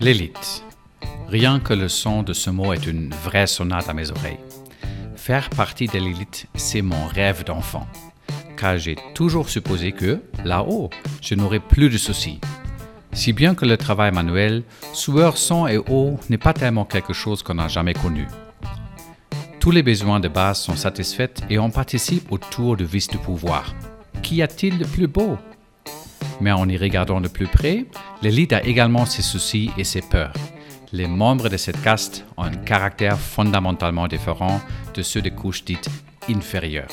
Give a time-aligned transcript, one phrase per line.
[0.00, 0.64] L'élite.
[1.28, 4.38] Rien que le son de ce mot est une vraie sonate à mes oreilles.
[5.14, 7.86] Faire partie de l'élite, c'est mon rêve d'enfant.
[8.56, 10.88] Car j'ai toujours supposé que, là-haut,
[11.20, 12.40] je n'aurais plus de soucis.
[13.12, 14.62] Si bien que le travail manuel,
[14.94, 18.26] sueur, son et eau n'est pas tellement quelque chose qu'on n'a jamais connu.
[19.60, 23.18] Tous les besoins de base sont satisfaits et on participe au tour de vice du
[23.18, 23.74] pouvoir.
[24.22, 25.36] Qu'y a-t-il de plus beau?
[26.40, 27.84] Mais en y regardant de plus près,
[28.22, 30.32] l'élite a également ses soucis et ses peurs
[30.92, 34.60] les membres de cette caste ont un caractère fondamentalement différent
[34.94, 35.88] de ceux des couches dites
[36.28, 36.88] inférieures.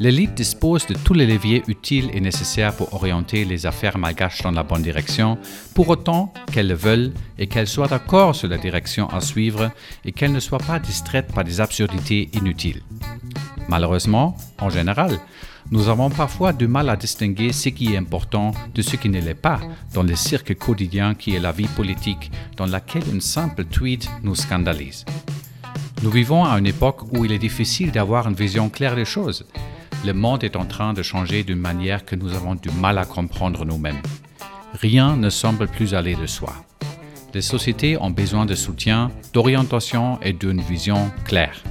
[0.00, 4.50] L'élite dispose de tous les leviers utiles et nécessaires pour orienter les affaires malgaches dans
[4.50, 5.38] la bonne direction,
[5.74, 9.70] pour autant qu'elles le veulent et qu'elles soient d'accord sur la direction à suivre
[10.04, 12.82] et qu'elles ne soient pas distraites par des absurdités inutiles.
[13.68, 15.18] Malheureusement, en général,
[15.70, 19.20] nous avons parfois du mal à distinguer ce qui est important de ce qui ne
[19.20, 19.60] l'est pas
[19.94, 24.34] dans le cirque quotidien qui est la vie politique dans laquelle une simple tweet nous
[24.34, 25.04] scandalise.
[26.02, 29.46] Nous vivons à une époque où il est difficile d'avoir une vision claire des choses.
[30.04, 33.04] Le monde est en train de changer d'une manière que nous avons du mal à
[33.04, 34.02] comprendre nous-mêmes.
[34.72, 36.54] Rien ne semble plus aller de soi.
[37.34, 41.62] Les sociétés ont besoin de soutien, d'orientation et d'une vision claire.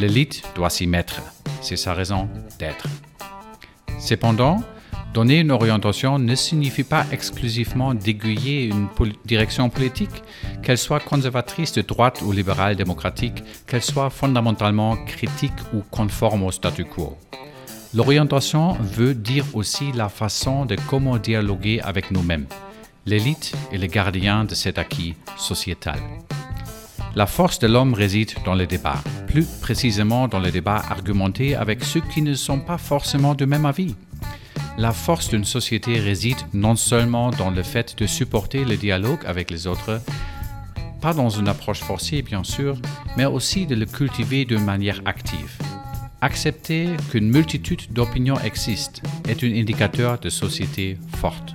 [0.00, 1.22] L'élite doit s'y mettre.
[1.60, 2.88] C'est sa raison d'être.
[4.00, 4.60] Cependant,
[5.14, 8.88] donner une orientation ne signifie pas exclusivement d'aiguiller une
[9.24, 10.24] direction politique,
[10.64, 16.50] qu'elle soit conservatrice de droite ou libérale démocratique, qu'elle soit fondamentalement critique ou conforme au
[16.50, 17.16] statu quo.
[17.94, 22.46] L'orientation veut dire aussi la façon de comment dialoguer avec nous-mêmes.
[23.06, 25.98] L'élite est le gardien de cet acquis sociétal.
[27.14, 31.82] La force de l'homme réside dans le débat, plus précisément dans le débat argumenté avec
[31.82, 33.96] ceux qui ne sont pas forcément de même avis.
[34.76, 39.50] La force d'une société réside non seulement dans le fait de supporter le dialogue avec
[39.50, 40.02] les autres,
[41.00, 42.76] pas dans une approche forcée bien sûr,
[43.16, 45.56] mais aussi de le cultiver d'une manière active.
[46.20, 51.54] Accepter qu'une multitude d'opinions existent est un indicateur de société forte.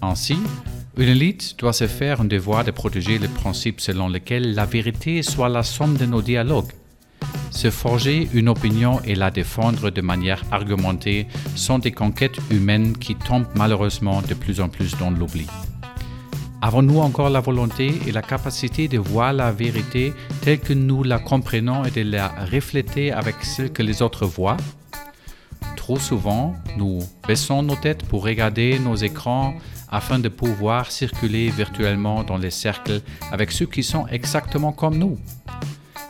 [0.00, 0.38] Ainsi,
[0.96, 5.22] une élite doit se faire un devoir de protéger le principe selon lequel la vérité
[5.22, 6.72] soit la somme de nos dialogues.
[7.50, 13.14] Se forger une opinion et la défendre de manière argumentée sont des conquêtes humaines qui
[13.14, 15.46] tombent malheureusement de plus en plus dans l'oubli.
[16.66, 21.18] Avons-nous encore la volonté et la capacité de voir la vérité telle que nous la
[21.18, 24.56] comprenons et de la refléter avec celle que les autres voient?
[25.76, 29.52] Trop souvent, nous baissons nos têtes pour regarder nos écrans
[29.90, 35.18] afin de pouvoir circuler virtuellement dans les cercles avec ceux qui sont exactement comme nous.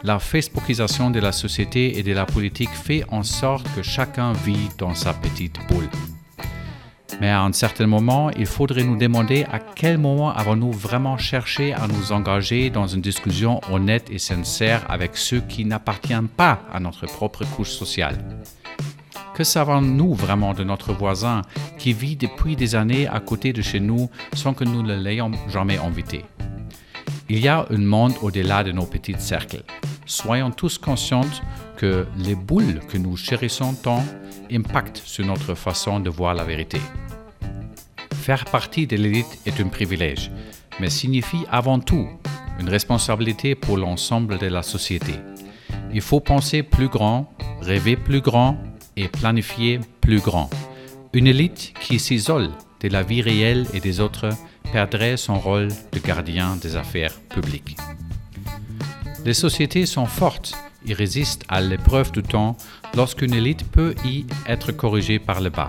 [0.05, 4.69] La Facebookisation de la société et de la politique fait en sorte que chacun vit
[4.79, 5.89] dans sa petite boule.
[7.21, 11.73] Mais à un certain moment, il faudrait nous demander à quel moment avons-nous vraiment cherché
[11.73, 16.81] à nous engager dans une discussion honnête et sincère avec ceux qui n'appartiennent pas à
[16.81, 18.19] notre propre couche sociale.
[19.35, 21.43] Que savons-nous vraiment de notre voisin
[21.79, 25.33] qui vit depuis des années à côté de chez nous sans que nous ne l'ayons
[25.49, 26.25] jamais invité?
[27.29, 29.63] Il y a un monde au-delà de nos petits cercles.
[30.07, 31.23] Soyons tous conscients
[31.77, 34.05] que les boules que nous chérissons tant
[34.53, 36.81] impactent sur notre façon de voir la vérité.
[38.13, 40.31] Faire partie de l'élite est un privilège,
[40.81, 42.09] mais signifie avant tout
[42.59, 45.15] une responsabilité pour l'ensemble de la société.
[45.93, 48.57] Il faut penser plus grand, rêver plus grand
[48.97, 50.51] et planifier plus grand.
[51.13, 52.51] Une élite qui s'isole
[52.81, 54.31] de la vie réelle et des autres
[54.73, 57.77] perdrait son rôle de gardien des affaires publiques.
[59.25, 60.55] Les sociétés sont fortes
[60.87, 62.57] et résistent à l'épreuve du temps
[62.95, 65.67] lorsqu'une élite peut y être corrigée par le bas.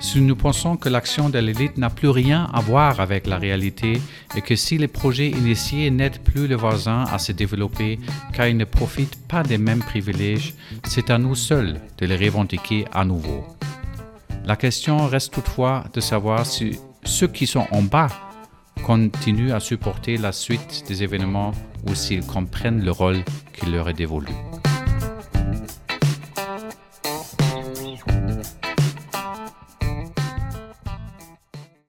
[0.00, 4.00] Si nous pensons que l'action de l'élite n'a plus rien à voir avec la réalité
[4.36, 7.98] et que si les projets initiés n'aident plus le voisin à se développer
[8.32, 10.54] car il ne profite pas des mêmes privilèges,
[10.84, 13.44] c'est à nous seuls de les revendiquer à nouveau.
[14.46, 18.08] La question reste toutefois de savoir si ceux qui sont en bas
[18.82, 21.52] continuent à supporter la suite des événements
[21.86, 24.32] ou s'ils comprennent le rôle qui leur est dévolu.